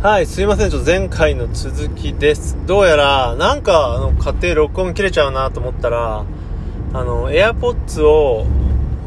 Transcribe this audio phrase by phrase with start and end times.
[0.00, 0.70] はい、すいません。
[0.70, 2.56] ちょっと前回の続きです。
[2.68, 6.24] どうやら、なんか、あの、家庭録音切れちゃうなと思ったら、
[6.92, 8.46] あの、AirPods を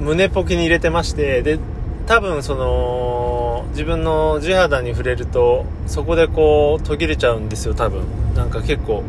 [0.02, 1.60] 胸ポケに入れてまして、で、
[2.08, 8.04] 多分その、自分の地肌に触れると、そこでこう、途切れちゃうんですよ、多分。
[8.36, 9.06] なんか結構、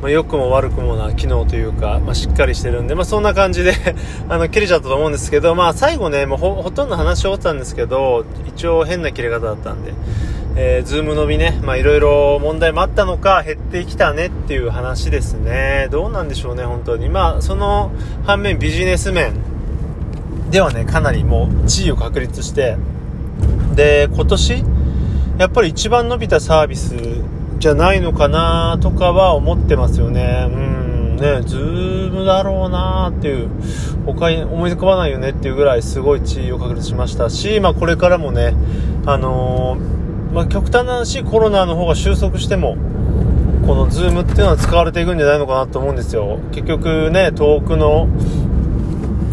[0.00, 3.74] まあ、良くも悪くもな機能というか、まあ、しっかりしてるんで、まあ、そんな感じで
[4.30, 9.92] あの、切れちゃったと思うんですけど、まあ、最後ね、もうほ、とんど話し終わったんですけど、一応変な切れ方だったんで、
[10.60, 15.86] えー、ズーム伸びね、まあ、いろいろ問題もあったのか、減ってきたねっていう話ですね。
[15.92, 17.08] どうなんでしょうね、本当に。
[17.08, 17.92] まあ、その
[18.24, 19.34] 反面ビジネス面
[20.50, 22.76] ではね、かなりもう地位を確立して、
[23.76, 24.64] で、今年、
[25.38, 26.96] やっぱり一番伸びたサービス
[27.60, 30.48] じゃないのかなとかは思ってますよね。
[30.50, 33.48] うん、ね、ズームだろうなっていう、
[34.06, 38.54] 他に思い浮かばないよねっていうぐらいすごい地位を確立しましたし、まあこれからもね、
[39.06, 39.98] あのー、
[40.32, 42.76] まあ極端な話、コロナの方が収束しても、
[43.66, 46.38] このズームっていうのは使われていくんじゃないのかなと思うんですよ。
[46.52, 48.08] 結局ね、遠くの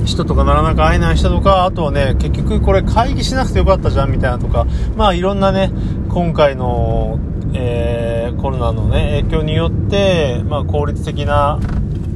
[0.06, 4.66] 人とかなかなか会えない人とか、あとはね、結局これ会議しなくてよかったじゃんみたいなとか、
[4.96, 5.72] まあいろんなね、
[6.10, 7.20] 今回の、
[7.54, 11.60] えー、コロナのね、影響によって、まあ効率的な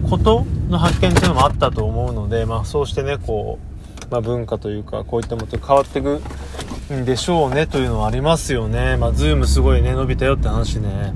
[0.10, 3.60] ことの発見っていうのもあったと思うので、まあそうしてね、こ
[4.10, 6.22] う、まあ文化というか、こういったものと変わっていく
[6.90, 8.98] でしょうねというのはありますよね。
[8.98, 11.14] まあズームすごいね、伸びたよって話ね。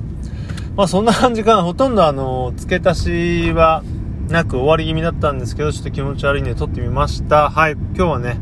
[0.75, 1.63] まあそんな感じかな。
[1.63, 3.83] ほとんどあの、付け足しは、
[4.29, 7.49] なく終わり気味だったんですけど、ちょっと気持ち悪いんで撮ってみました。
[7.49, 8.37] はい、今日はね、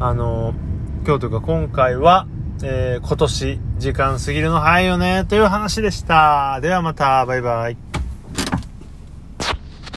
[0.00, 0.54] あの、
[1.06, 2.26] 今日というか今回は、
[2.62, 6.60] えー、今年時間過ぎるの早いよね、という話でした。
[6.60, 7.91] ではまた、バイバイ。